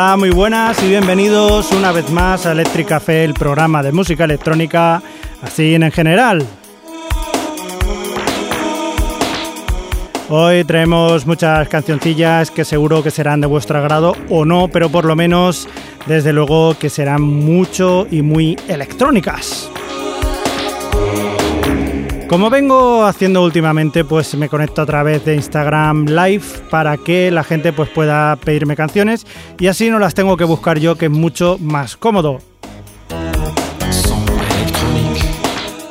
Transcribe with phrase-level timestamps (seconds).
[0.00, 4.26] Hola, muy buenas y bienvenidos una vez más a Electric Café, el programa de música
[4.26, 5.02] electrónica,
[5.42, 6.46] así en general.
[10.28, 15.04] Hoy traemos muchas cancioncillas que seguro que serán de vuestro agrado o no, pero por
[15.04, 15.68] lo menos,
[16.06, 19.68] desde luego que serán mucho y muy electrónicas.
[22.28, 27.42] Como vengo haciendo últimamente, pues me conecto a través de Instagram Live para que la
[27.42, 29.26] gente pues pueda pedirme canciones
[29.58, 32.38] y así no las tengo que buscar yo, que es mucho más cómodo.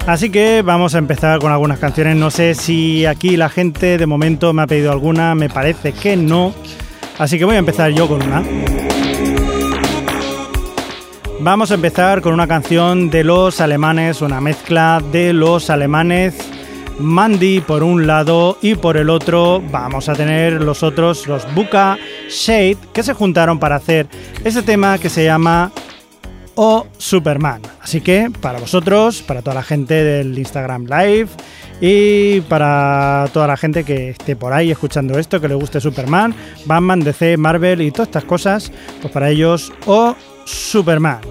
[0.05, 2.15] Así que vamos a empezar con algunas canciones.
[2.15, 6.15] No sé si aquí la gente de momento me ha pedido alguna, me parece que
[6.15, 6.53] no.
[7.17, 8.43] Así que voy a empezar yo con una.
[11.39, 16.35] Vamos a empezar con una canción de los alemanes, una mezcla de los alemanes
[16.99, 21.97] Mandy por un lado y por el otro vamos a tener los otros, los Buka
[22.27, 24.07] Shade, que se juntaron para hacer
[24.43, 25.71] ese tema que se llama
[26.55, 27.61] O Superman.
[27.81, 31.29] Así que para vosotros, para toda la gente del Instagram Live
[31.79, 36.33] y para toda la gente que esté por ahí escuchando esto, que le guste Superman,
[36.65, 40.15] Batman, DC, Marvel y todas estas cosas, pues para ellos O
[40.47, 41.21] Superman.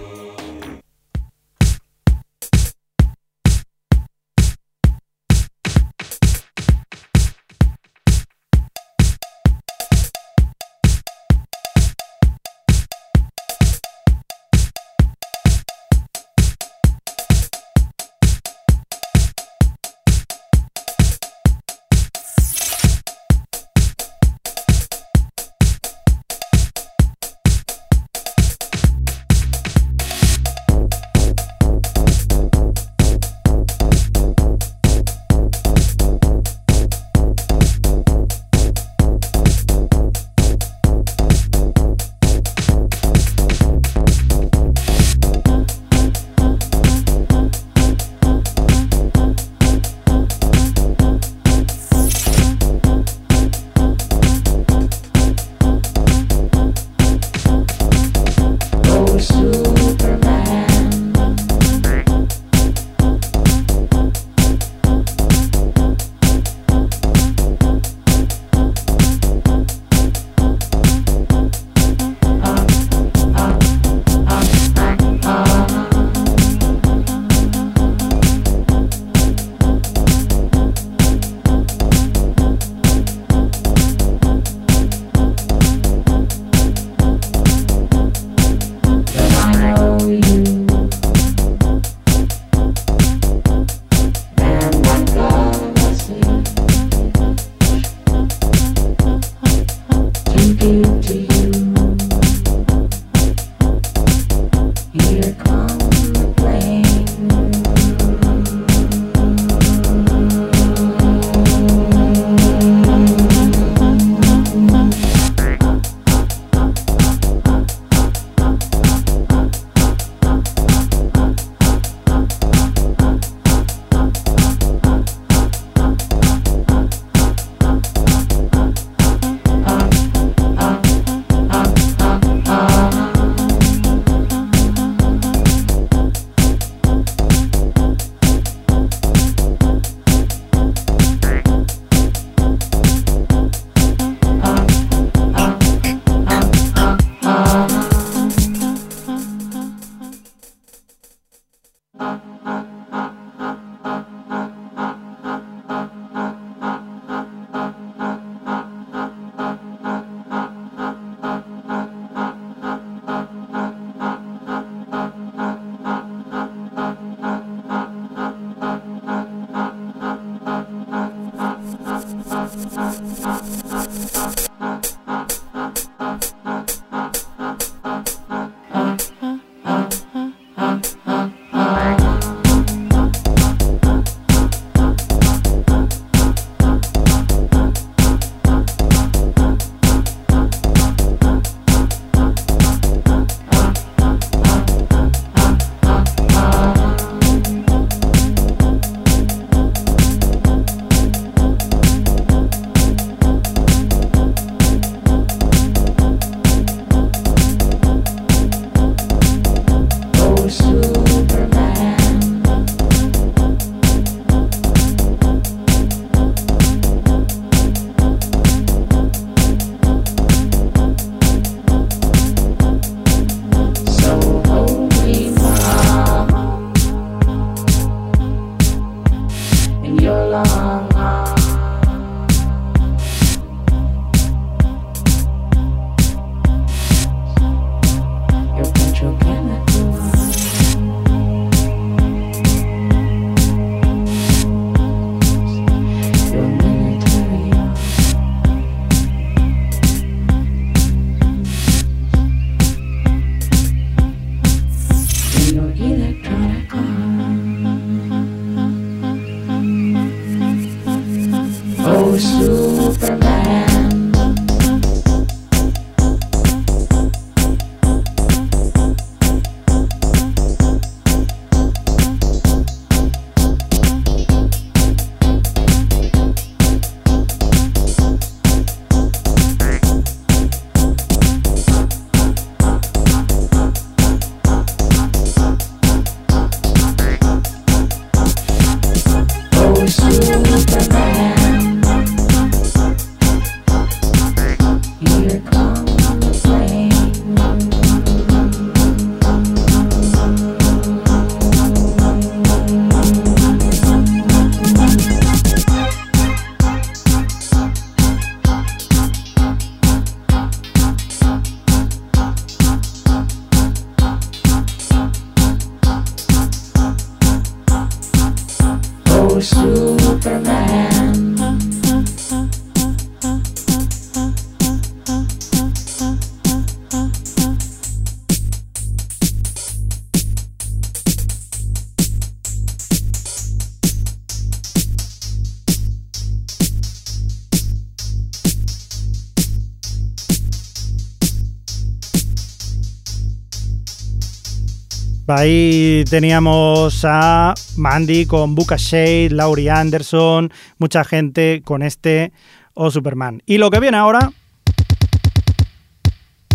[345.28, 352.32] Ahí teníamos a Mandy con Buka Shade, Laurie Anderson, mucha gente con este
[352.74, 353.42] o Superman.
[353.44, 354.30] Y lo que viene ahora,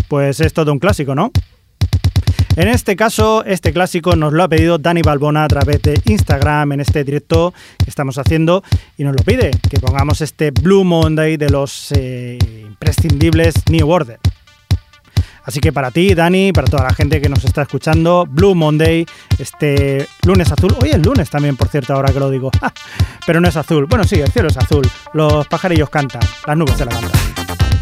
[0.08, 1.30] pues es todo un clásico, ¿no?
[2.56, 6.72] En este caso, este clásico nos lo ha pedido Dani Balbona a través de Instagram
[6.72, 8.62] en este directo que estamos haciendo
[8.96, 14.18] y nos lo pide, que pongamos este Blue Monday de los eh, imprescindibles New Order.
[15.44, 19.04] Así que para ti, Dani, para toda la gente que nos está escuchando, Blue Monday,
[19.38, 20.74] este lunes azul.
[20.80, 22.50] Hoy es lunes también, por cierto, ahora que lo digo.
[23.26, 23.86] Pero no es azul.
[23.86, 24.88] Bueno, sí, el cielo es azul.
[25.12, 27.81] Los pajarillos cantan, las nubes se levantan.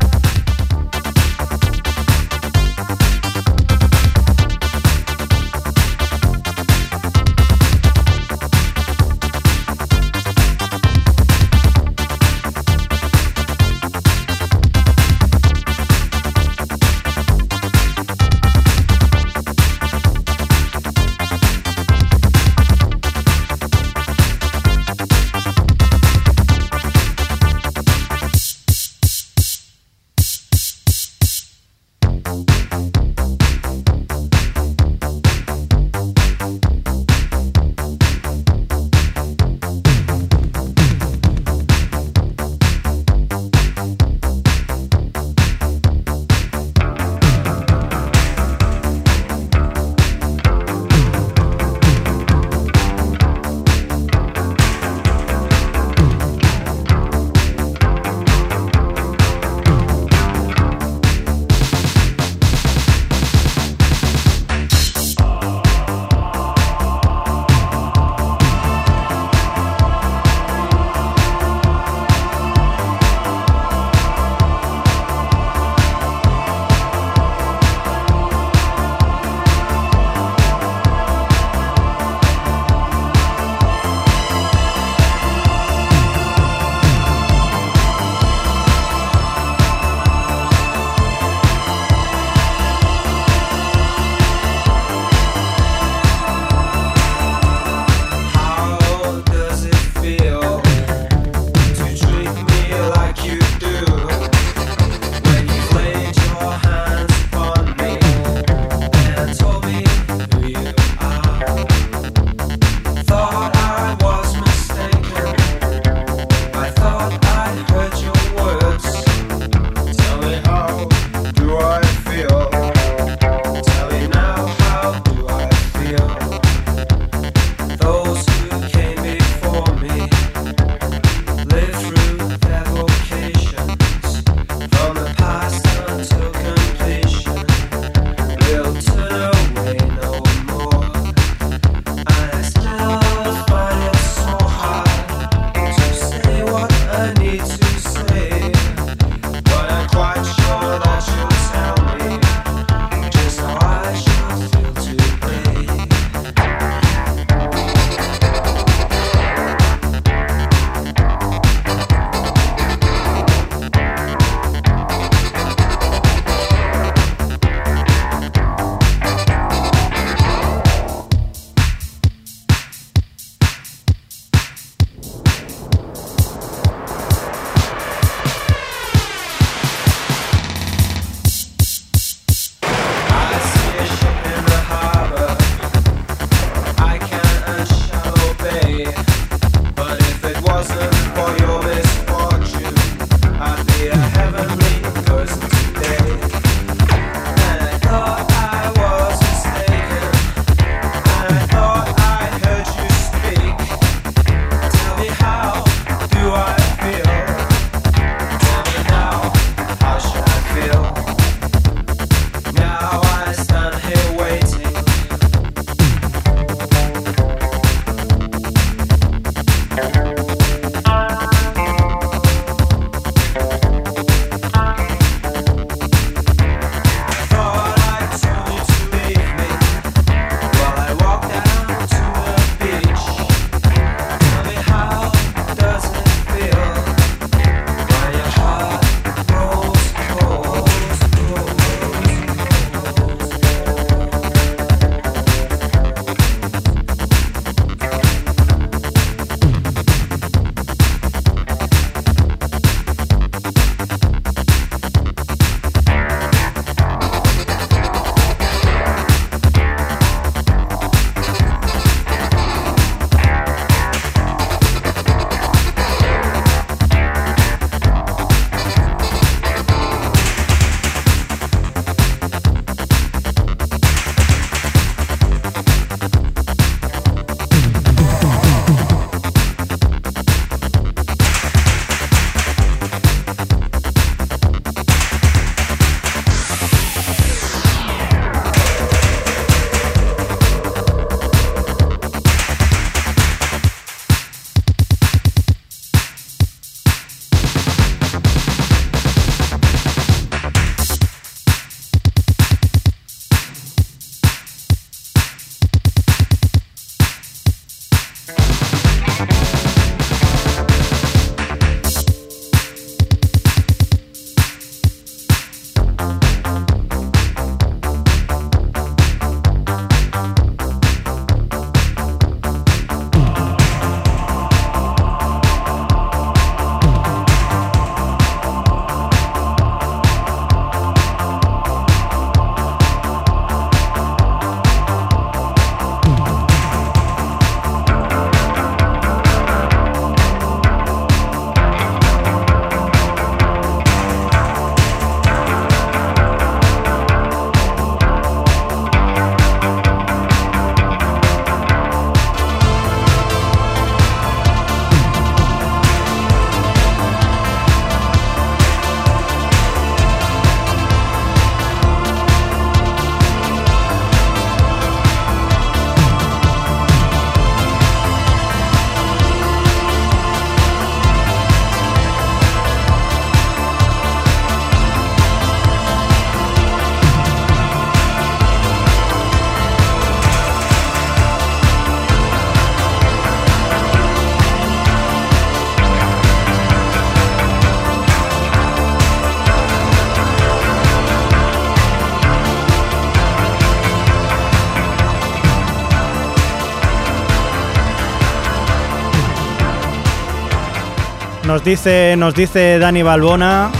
[401.50, 403.72] Nos dice, nos dice Dani Balbona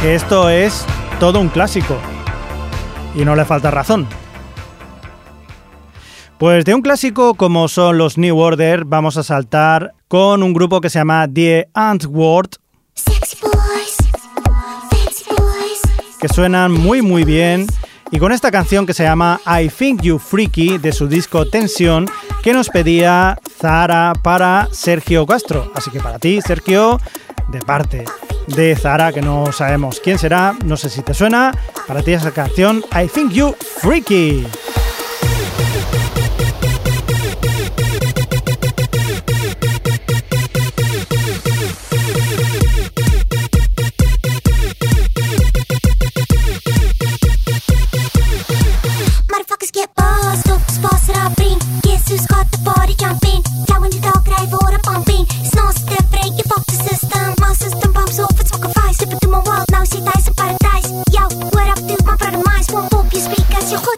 [0.00, 0.86] que esto es
[1.18, 1.98] todo un clásico.
[3.14, 4.08] Y no le falta razón.
[6.38, 10.80] Pues de un clásico como son los New Order, vamos a saltar con un grupo
[10.80, 12.52] que se llama The Antwoord.
[16.18, 17.66] Que suenan muy muy bien.
[18.10, 22.06] Y con esta canción que se llama I Think You Freaky de su disco Tensión,
[22.42, 25.70] que nos pedía Zara para Sergio Castro.
[25.74, 27.00] Así que para ti, Sergio,
[27.48, 28.04] de parte
[28.46, 31.52] de Zara, que no sabemos quién será, no sé si te suena,
[31.86, 34.46] para ti esa canción I Think You Freaky.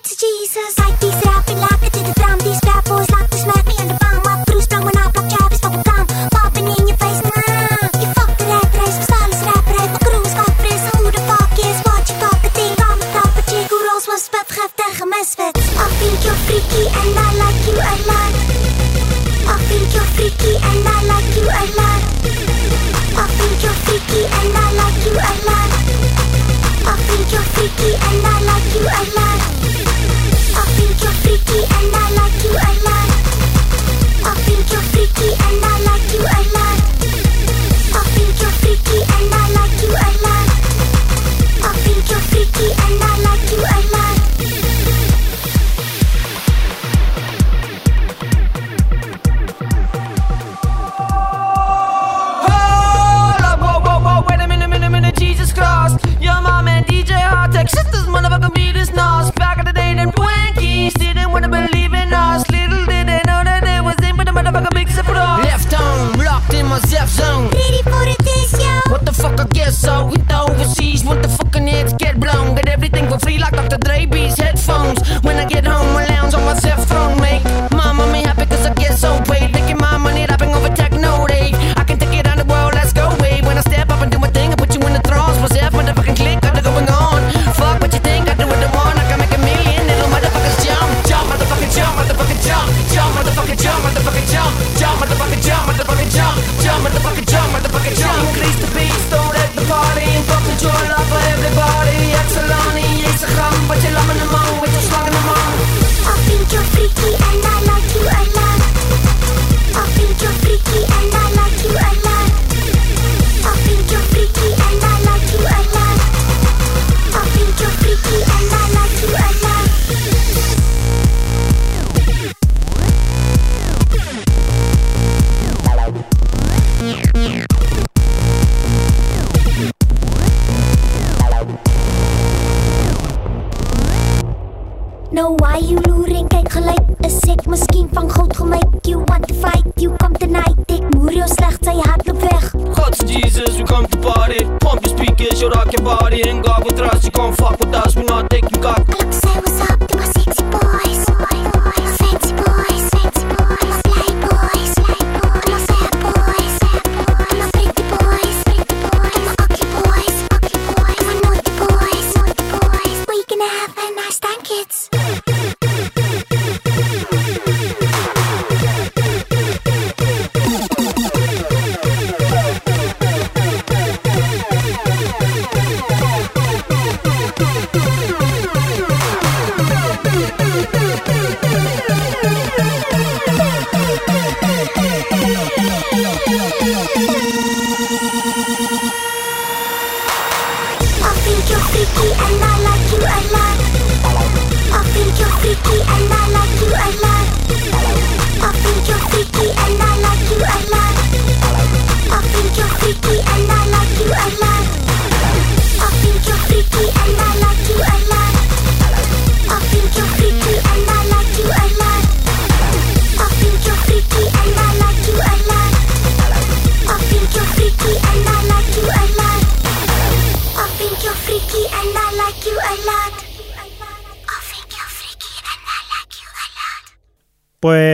[0.02, 0.82] to Jesus.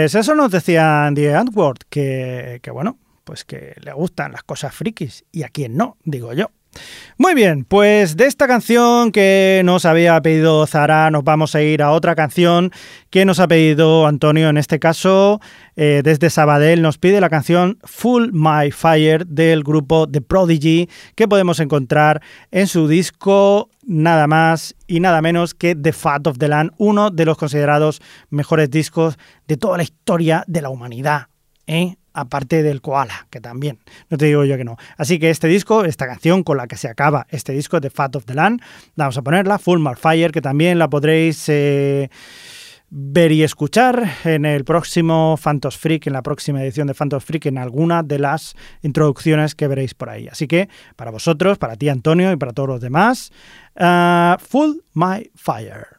[0.09, 4.75] Pues eso nos decían The Antwoord, que, que bueno, pues que le gustan las cosas
[4.75, 6.51] frikis y a quien no, digo yo.
[7.21, 11.83] Muy bien, pues de esta canción que nos había pedido Zara nos vamos a ir
[11.83, 12.71] a otra canción
[13.11, 15.41] que nos ha pedido Antonio, en este caso
[15.75, 21.27] eh, desde Sabadell nos pide la canción Full My Fire del grupo The Prodigy que
[21.27, 26.47] podemos encontrar en su disco nada más y nada menos que The Fat of the
[26.47, 31.27] Land, uno de los considerados mejores discos de toda la historia de la humanidad.
[31.67, 31.97] ¿eh?
[32.13, 33.79] Aparte del koala, que también,
[34.11, 34.77] no te digo yo que no.
[34.97, 38.17] Así que este disco, esta canción con la que se acaba este disco de Fat
[38.17, 38.61] of the Land,
[38.97, 42.11] vamos a ponerla, Full Fire, que también la podréis eh,
[42.91, 47.47] ver y escuchar en el próximo Phantos Freak, en la próxima edición de Phantos Freak,
[47.47, 50.29] en alguna de las introducciones que veréis por ahí.
[50.29, 53.31] Así que para vosotros, para ti Antonio y para todos los demás,
[53.77, 55.98] uh, Full My Fire.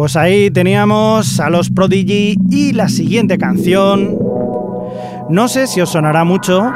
[0.00, 4.18] Pues ahí teníamos a los Prodigy y la siguiente canción.
[5.28, 6.72] No sé si os sonará mucho.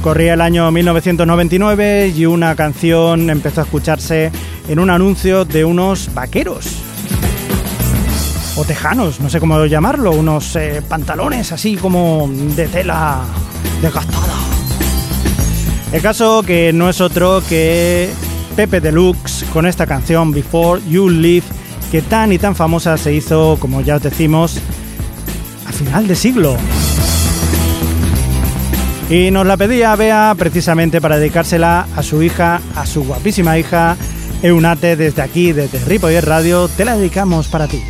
[0.00, 4.32] Corría el año 1999 y una canción empezó a escucharse
[4.66, 6.74] en un anuncio de unos vaqueros.
[8.56, 13.20] O tejanos, no sé cómo llamarlo, unos eh, pantalones así como de tela
[13.82, 14.32] desgastada.
[15.92, 18.10] El caso que no es otro que
[18.58, 21.46] Pepe Deluxe con esta canción Before You Leave,
[21.92, 24.58] que tan y tan famosa se hizo, como ya os decimos,
[25.64, 26.56] a final de siglo.
[29.08, 33.96] Y nos la pedía Bea precisamente para dedicársela a su hija, a su guapísima hija,
[34.42, 37.80] Eunate, desde aquí, desde Ripoller Radio, te la dedicamos para ti.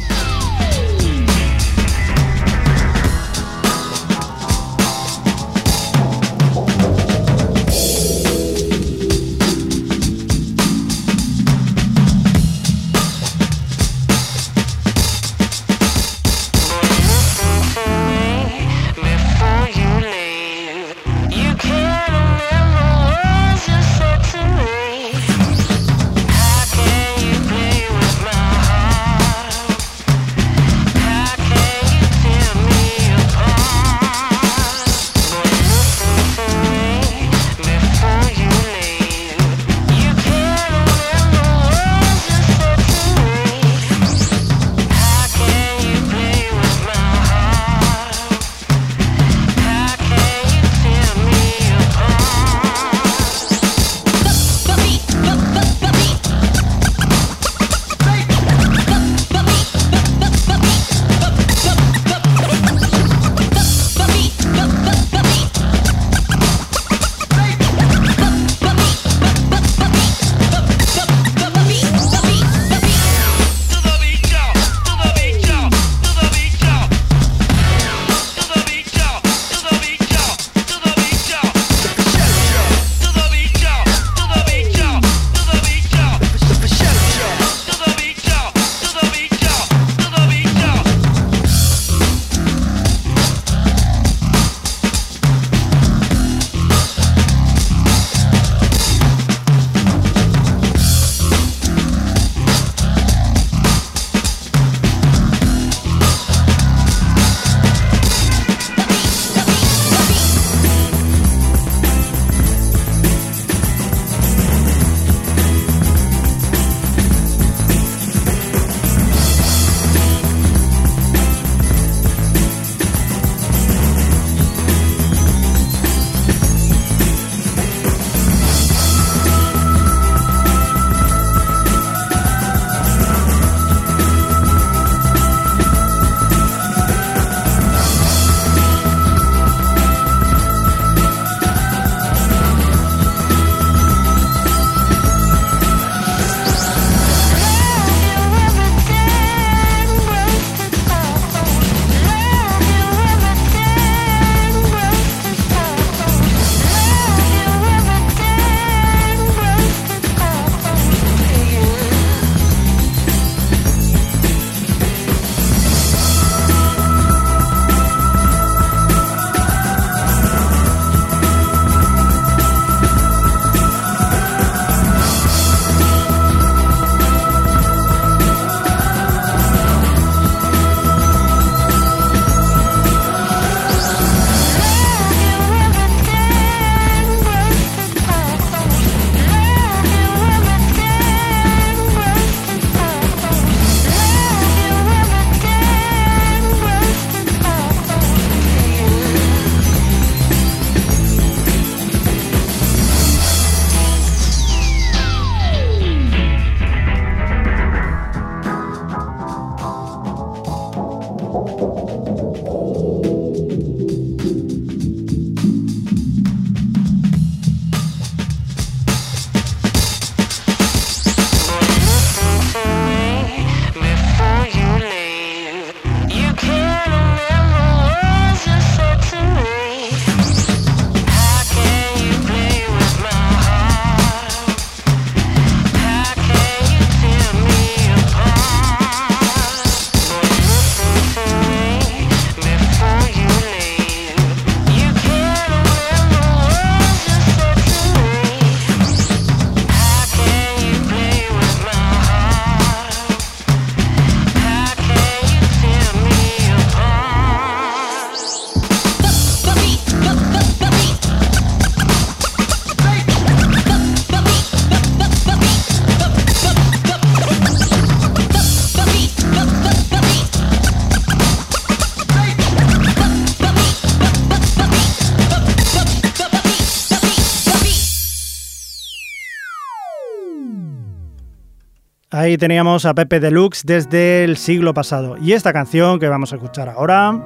[282.28, 285.16] Ahí teníamos a Pepe Deluxe desde el siglo pasado.
[285.16, 287.18] Y esta canción que vamos a escuchar ahora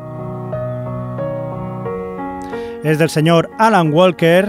[2.85, 4.49] es del señor Alan Walker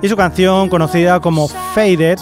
[0.00, 2.18] y su canción conocida como Faded.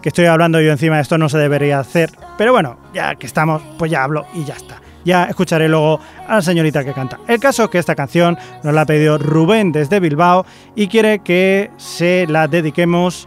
[0.00, 3.60] Que, estoy hablando yo encima esto no se debería hacer, pero bueno, ya que estamos,
[3.76, 4.80] pues ya hablo y ya está.
[5.04, 7.18] Ya escucharé luego a la señorita que canta.
[7.26, 11.20] El caso es que esta canción nos la ha pedido Rubén desde Bilbao y quiere
[11.20, 13.26] que se la dediquemos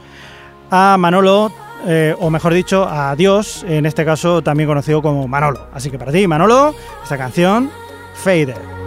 [0.70, 1.52] a Manolo,
[1.86, 5.68] eh, o mejor dicho, a Dios, en este caso también conocido como Manolo.
[5.74, 7.70] Así que para ti, Manolo, esta canción,
[8.16, 8.83] Fader.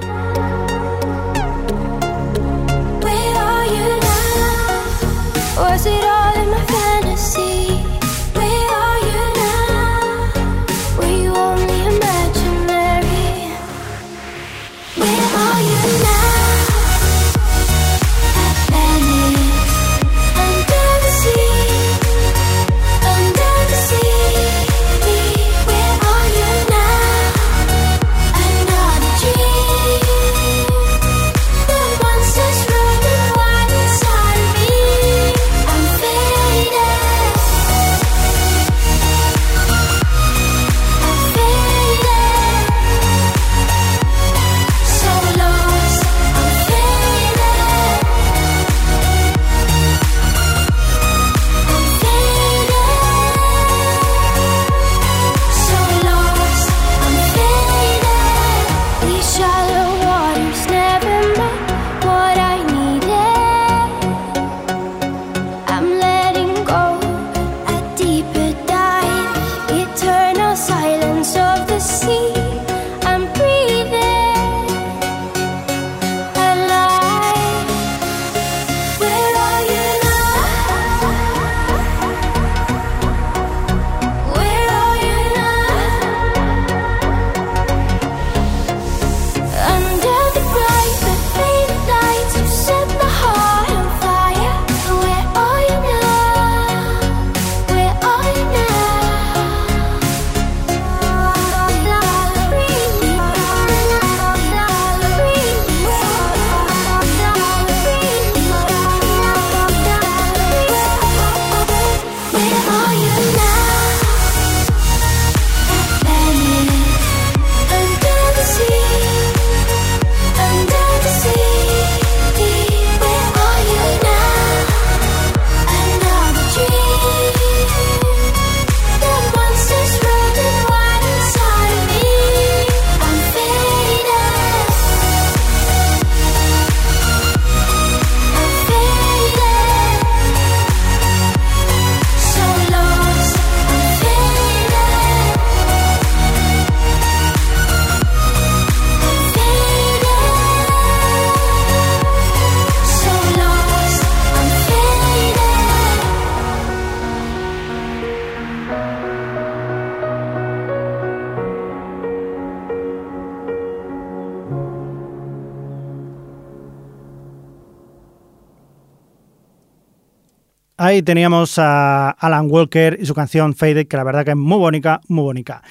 [170.97, 174.57] Ahí teníamos a Alan Walker y su canción Faded, que la verdad que es muy
[174.57, 175.63] bonita, muy bonita.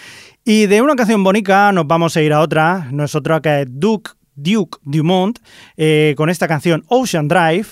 [0.44, 3.66] Y de una canción bonita nos vamos a ir a otra, no es otra que
[3.68, 5.40] Duke, Duke Dumont,
[5.78, 7.66] eh, con esta canción Ocean Drive,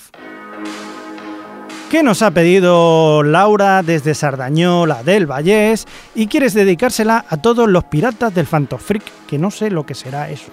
[1.91, 5.85] que nos ha pedido Laura desde Sardañola del Vallés
[6.15, 9.93] y quieres dedicársela a todos los piratas del Phantom Freak, que no sé lo que
[9.93, 10.51] será eso.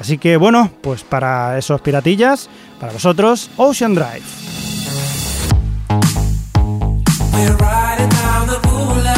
[0.00, 2.48] Así que bueno, pues para esos piratillas,
[2.80, 4.54] para vosotros, Ocean Drive.
[7.34, 9.13] We're riding down the boulevard.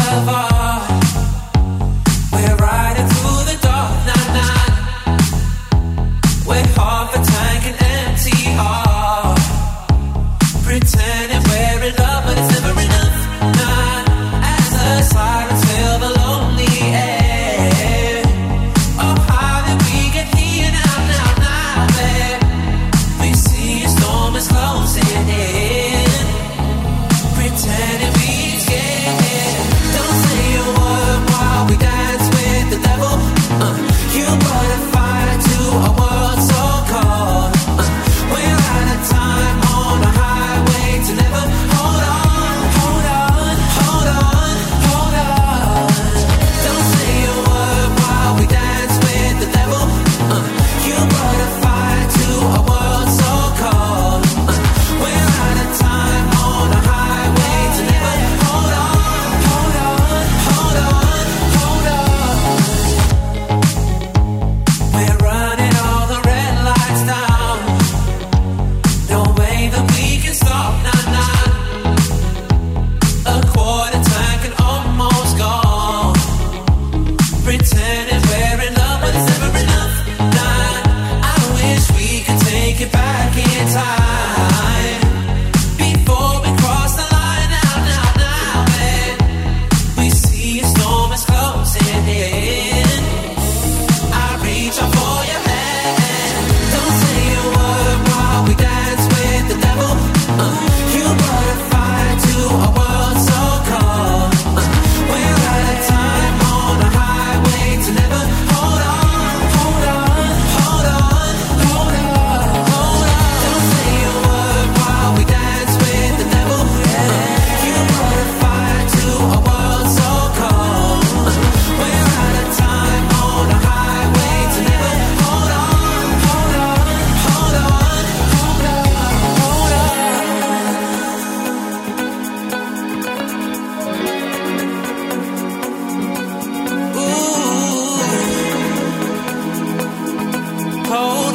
[140.89, 141.26] cold.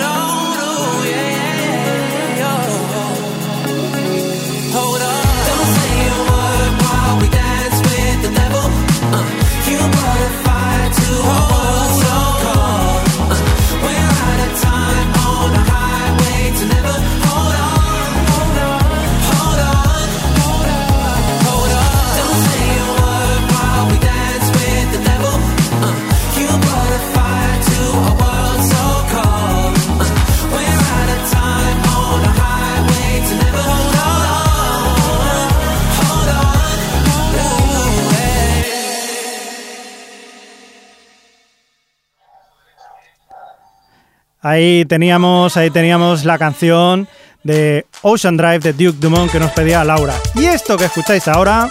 [44.51, 47.07] Ahí teníamos, ahí teníamos la canción
[47.41, 50.13] de Ocean Drive de Duke Dumont que nos pedía Laura.
[50.35, 51.69] Y esto que escucháis ahora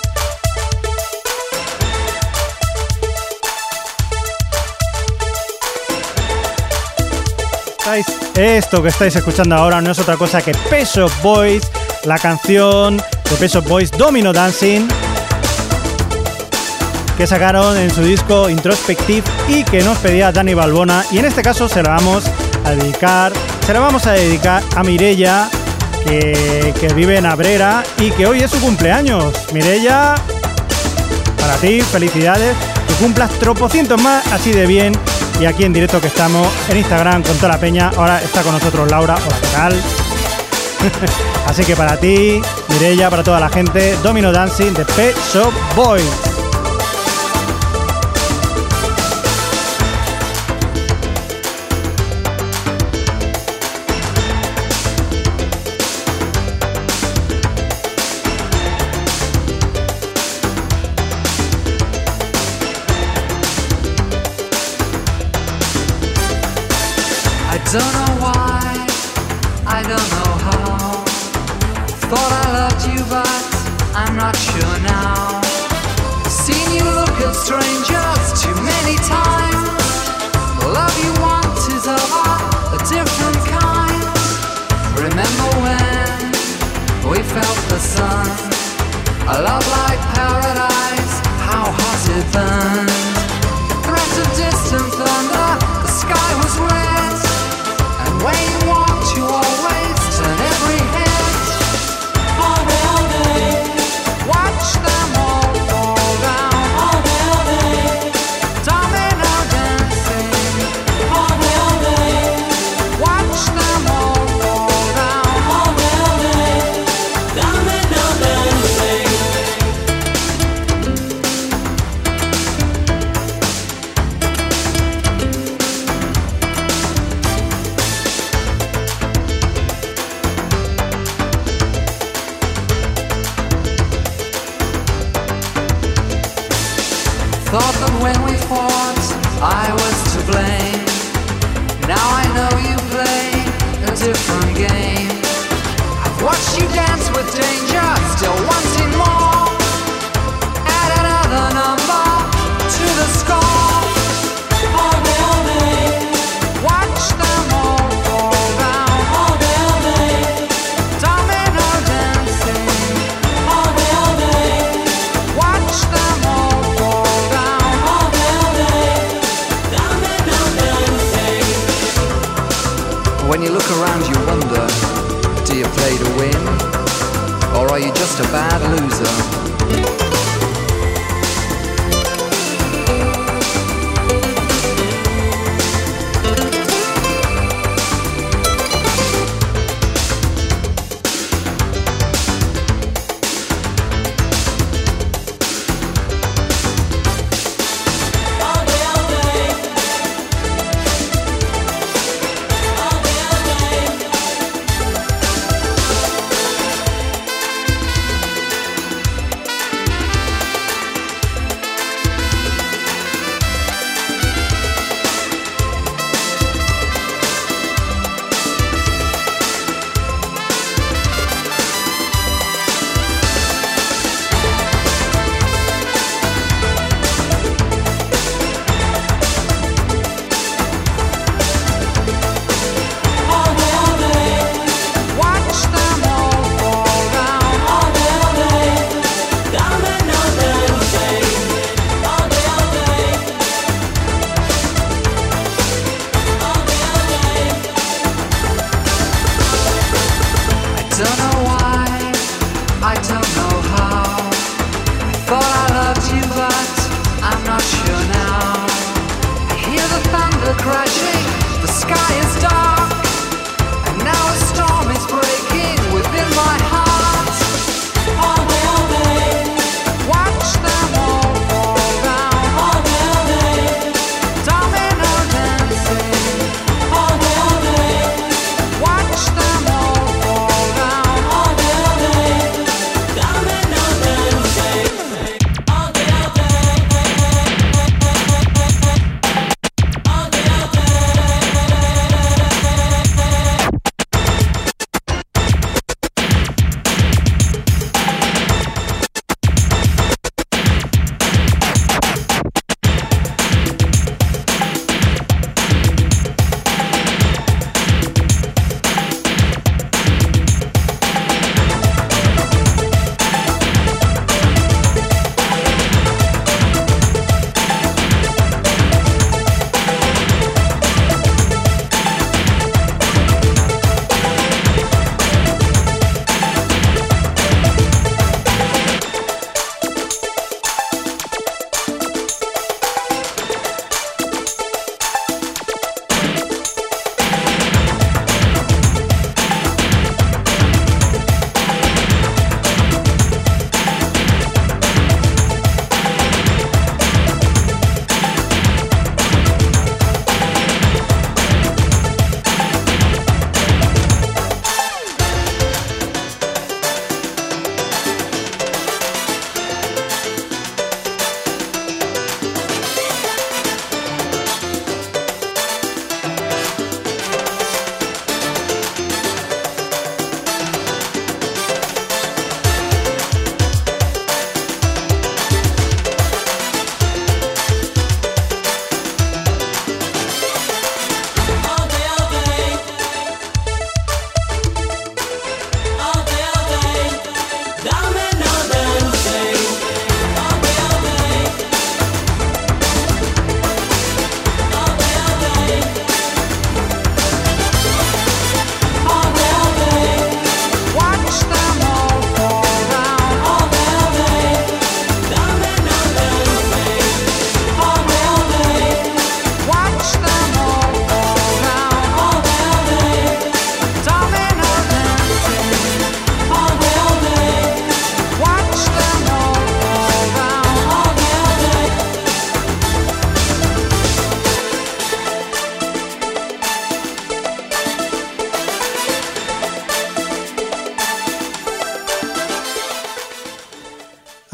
[8.36, 11.70] esto que estáis escuchando ahora no es otra cosa que Peso Boys,
[12.04, 14.88] la canción de Peso Boys Domino Dancing,
[17.18, 21.04] que sacaron en su disco Introspective y que nos pedía Dani Balbona.
[21.12, 22.24] Y en este caso se la vamos
[22.64, 23.32] a dedicar,
[23.66, 25.48] se la vamos a dedicar a Mirella,
[26.04, 29.34] que, que vive en Abrera y que hoy es su cumpleaños.
[29.52, 30.14] Mirella,
[31.38, 32.56] para ti, felicidades,
[32.88, 34.92] que cumplas tropocientos más así de bien
[35.40, 37.90] y aquí en directo que estamos en Instagram con toda la peña.
[37.96, 39.14] Ahora está con nosotros Laura.
[39.14, 39.82] Hola, ¿qué tal?
[41.46, 46.29] Así que para ti, Mirella, para toda la gente, Domino Dancing de Pet Shop Boys.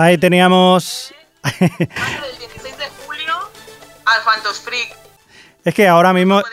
[0.06, 1.12] Ahí teníamos...
[1.58, 3.34] del 16 de julio
[4.04, 4.96] al Phantos Freak.
[5.64, 6.44] Es que ahora mismo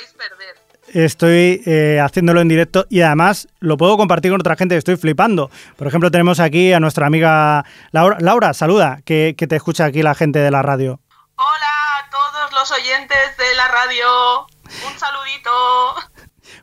[0.87, 5.51] estoy eh, haciéndolo en directo y además lo puedo compartir con otra gente, estoy flipando.
[5.75, 10.01] Por ejemplo, tenemos aquí a nuestra amiga Laura, Laura saluda, que, que te escucha aquí
[10.01, 10.99] la gente de la radio.
[11.35, 14.47] Hola a todos los oyentes de la radio,
[14.87, 15.95] un saludito.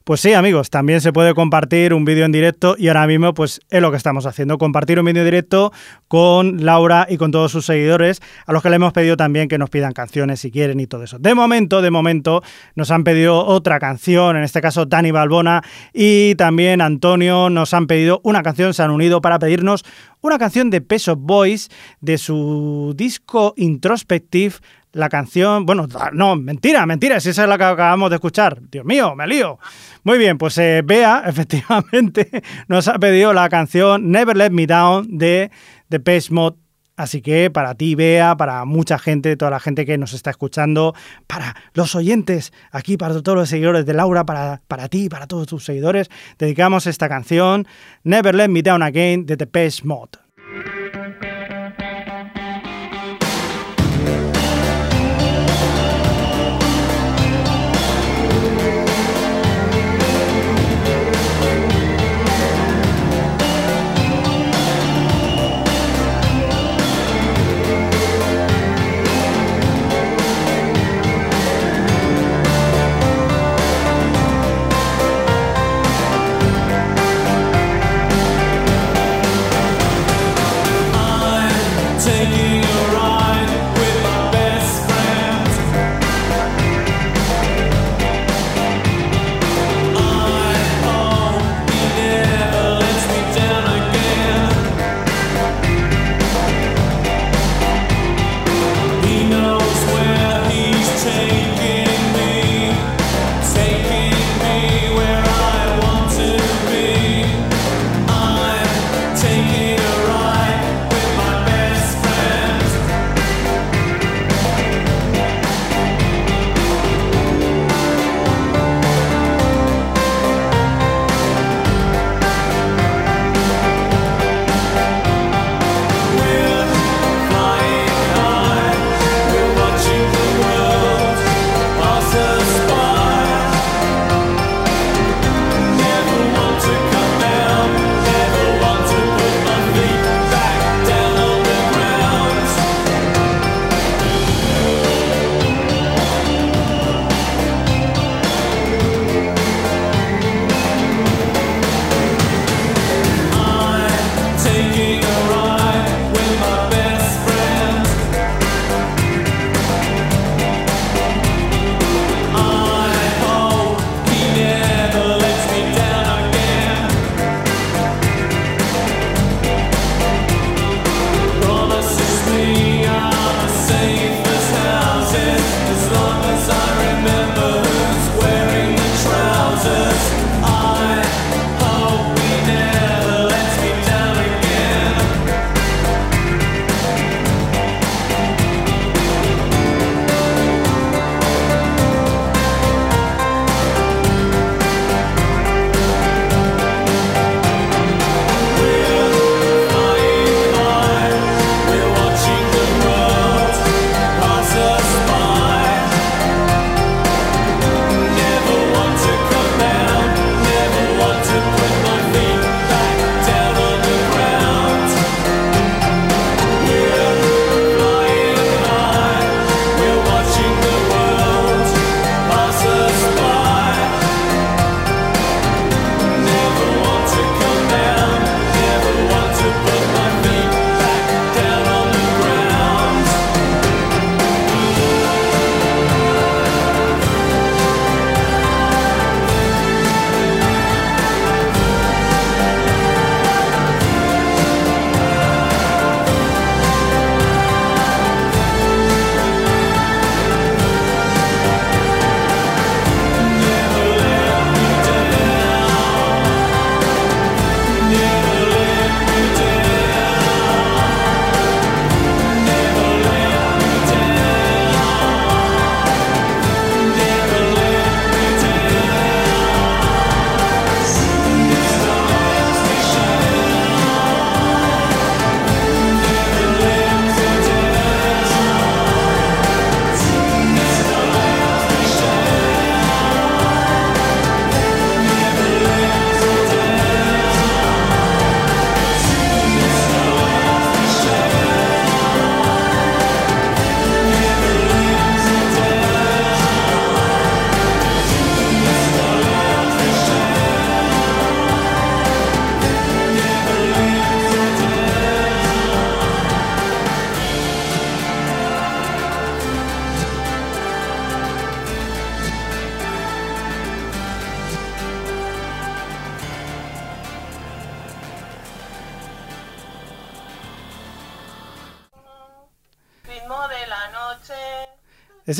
[0.04, 3.60] Pues sí, amigos, también se puede compartir un vídeo en directo y ahora mismo pues
[3.68, 5.72] es lo que estamos haciendo, compartir un vídeo en directo
[6.08, 9.58] con Laura y con todos sus seguidores, a los que le hemos pedido también que
[9.58, 11.18] nos pidan canciones si quieren y todo eso.
[11.18, 12.42] De momento, de momento,
[12.74, 17.86] nos han pedido otra canción, en este caso Dani Balbona y también Antonio nos han
[17.86, 19.84] pedido una canción, se han unido para pedirnos
[20.22, 21.68] una canción de Peso Boys
[22.00, 24.54] de su disco Introspective
[24.92, 28.60] la canción, bueno, no, mentira, mentira, si esa es la que acabamos de escuchar.
[28.70, 29.58] Dios mío, me lío.
[30.02, 35.18] Muy bien, pues eh, Bea, efectivamente, nos ha pedido la canción Never Let Me Down
[35.18, 35.50] de
[35.88, 36.54] The Page Mod.
[36.96, 40.94] Así que para ti, Bea, para mucha gente, toda la gente que nos está escuchando,
[41.26, 45.46] para los oyentes, aquí para todos los seguidores de Laura, para, para ti, para todos
[45.46, 47.66] tus seguidores, dedicamos esta canción
[48.02, 50.29] Never Let Me Down Again de The Page Mod.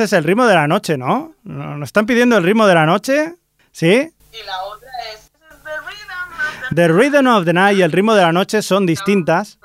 [0.01, 1.34] Ese es el ritmo de la noche, ¿no?
[1.44, 3.34] ¿Nos están pidiendo el ritmo de la noche?
[3.70, 3.86] ¿Sí?
[3.86, 5.30] Y la otra es
[5.62, 8.62] The Rhythm of the The Rhythm of the Night y el ritmo de la noche
[8.62, 9.59] son distintas.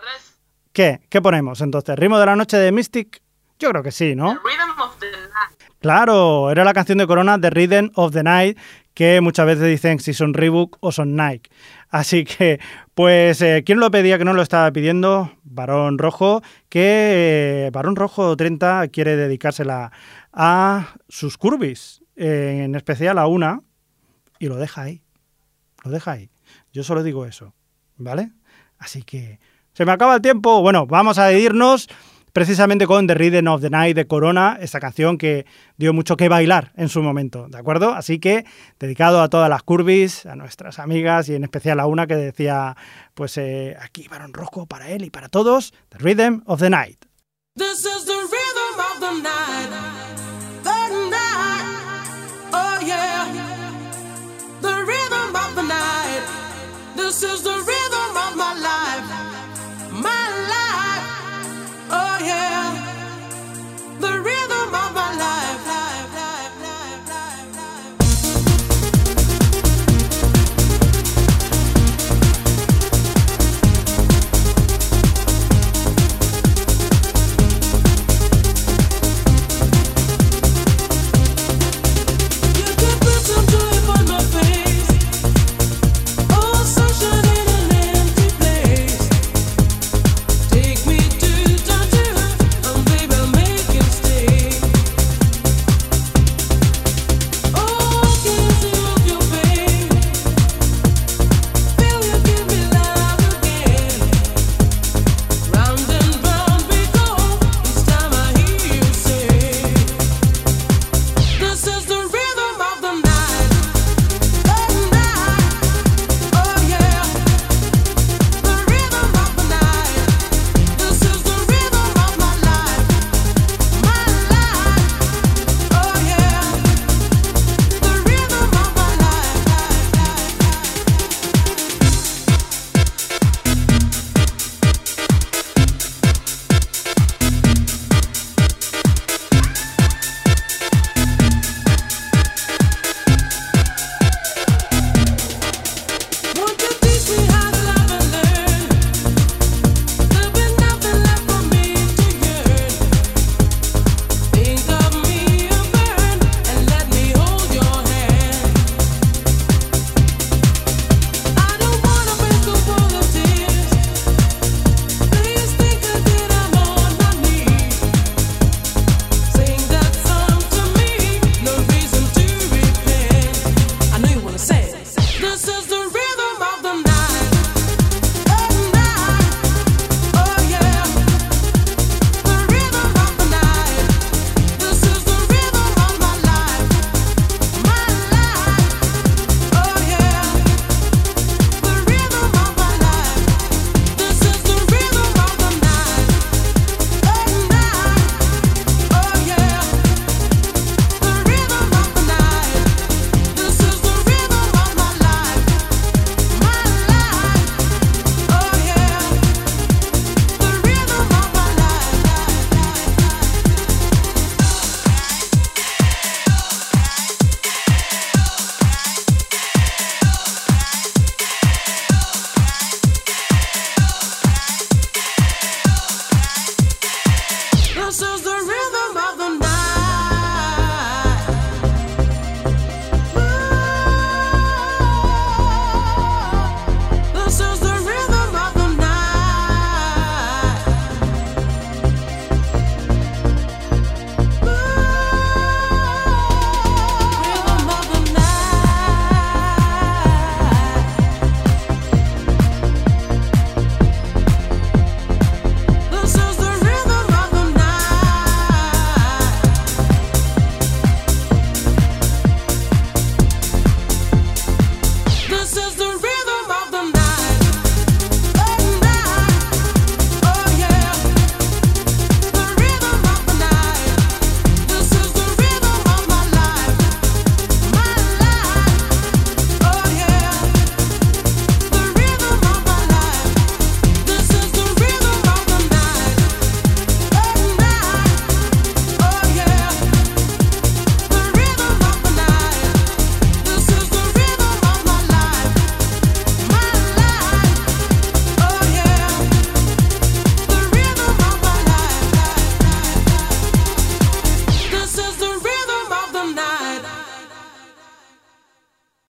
[0.73, 0.99] ¿Qué?
[1.07, 1.97] ¿Qué ponemos entonces?
[1.97, 3.21] ¿Ritmo de la noche de Mystic?
[3.59, 4.33] Yo creo que sí, ¿no?
[4.33, 5.71] The Rhythm of the Night.
[5.79, 8.57] Claro, era la canción de Corona The Rhythm of the Night,
[8.93, 11.49] que muchas veces dicen si son Reebok o son Nike.
[11.89, 12.59] Así que,
[12.93, 15.31] pues, eh, ¿quién lo pedía que no lo estaba pidiendo?
[15.43, 19.91] Varón Rojo, que eh, Varón Rojo 30 quiere dedicársela
[20.35, 23.61] a sus curvis, eh, en especial a una,
[24.37, 25.01] y lo deja ahí.
[25.83, 26.29] Lo deja ahí.
[26.73, 27.53] Yo solo digo eso,
[27.95, 28.33] ¿vale?
[28.77, 29.39] Así que,
[29.73, 30.61] se me acaba el tiempo.
[30.61, 31.87] Bueno, vamos a irnos
[32.33, 35.45] precisamente con The Rhythm of the Night de Corona, esta canción que
[35.77, 37.93] dio mucho que bailar en su momento, ¿de acuerdo?
[37.93, 38.45] Así que
[38.77, 42.75] dedicado a todas las curvis, a nuestras amigas y en especial a una que decía,
[43.13, 47.05] pues eh, aquí varón rojo para él y para todos, the rhythm of the night.
[57.15, 57.84] This is the real.